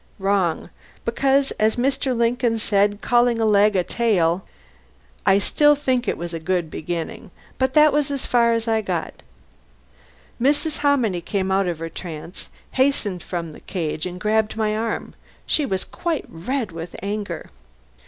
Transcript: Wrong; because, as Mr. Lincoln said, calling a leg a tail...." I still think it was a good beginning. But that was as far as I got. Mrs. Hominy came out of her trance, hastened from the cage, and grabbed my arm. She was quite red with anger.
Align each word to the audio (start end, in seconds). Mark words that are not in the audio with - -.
Wrong; 0.17 0.71
because, 1.05 1.51
as 1.59 1.75
Mr. 1.75 2.17
Lincoln 2.17 2.57
said, 2.57 3.01
calling 3.01 3.37
a 3.39 3.45
leg 3.45 3.75
a 3.75 3.83
tail...." 3.83 4.43
I 5.27 5.37
still 5.37 5.75
think 5.75 6.07
it 6.07 6.17
was 6.17 6.33
a 6.33 6.39
good 6.39 6.71
beginning. 6.71 7.29
But 7.59 7.75
that 7.75 7.93
was 7.93 8.09
as 8.09 8.25
far 8.25 8.51
as 8.53 8.67
I 8.67 8.81
got. 8.81 9.21
Mrs. 10.41 10.79
Hominy 10.79 11.21
came 11.21 11.51
out 11.51 11.67
of 11.67 11.77
her 11.77 11.87
trance, 11.87 12.49
hastened 12.71 13.21
from 13.21 13.51
the 13.53 13.59
cage, 13.59 14.07
and 14.07 14.19
grabbed 14.19 14.57
my 14.57 14.75
arm. 14.75 15.13
She 15.45 15.67
was 15.67 15.83
quite 15.85 16.25
red 16.27 16.71
with 16.71 16.95
anger. 17.03 17.51